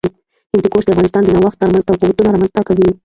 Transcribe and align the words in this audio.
هندوکش 0.51 0.83
د 0.85 0.89
افغانستان 0.93 1.21
د 1.23 1.29
ناحیو 1.35 1.59
ترمنځ 1.61 1.83
تفاوتونه 1.85 2.29
رامنځ 2.33 2.51
ته 2.55 2.61
کوي. 2.67 2.89